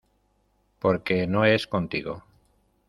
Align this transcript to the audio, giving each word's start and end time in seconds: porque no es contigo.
porque 0.79 1.27
no 1.27 1.45
es 1.45 1.67
contigo. 1.67 2.23